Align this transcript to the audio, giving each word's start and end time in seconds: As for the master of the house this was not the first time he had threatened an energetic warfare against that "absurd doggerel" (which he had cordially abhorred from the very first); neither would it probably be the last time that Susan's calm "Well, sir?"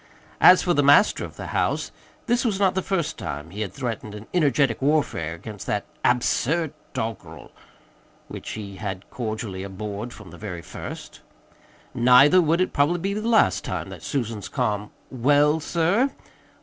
As 0.39 0.63
for 0.63 0.73
the 0.73 0.81
master 0.81 1.23
of 1.23 1.35
the 1.35 1.45
house 1.53 1.91
this 2.25 2.43
was 2.43 2.57
not 2.59 2.73
the 2.73 2.81
first 2.81 3.19
time 3.19 3.51
he 3.51 3.61
had 3.61 3.71
threatened 3.71 4.15
an 4.15 4.25
energetic 4.33 4.81
warfare 4.81 5.35
against 5.35 5.67
that 5.67 5.85
"absurd 6.03 6.73
doggerel" 6.93 7.51
(which 8.27 8.49
he 8.53 8.77
had 8.77 9.07
cordially 9.11 9.61
abhorred 9.61 10.11
from 10.11 10.31
the 10.31 10.39
very 10.39 10.63
first); 10.63 11.21
neither 11.93 12.41
would 12.41 12.61
it 12.61 12.73
probably 12.73 12.97
be 12.97 13.13
the 13.13 13.27
last 13.27 13.63
time 13.63 13.89
that 13.89 14.01
Susan's 14.01 14.49
calm 14.49 14.89
"Well, 15.11 15.59
sir?" 15.59 16.09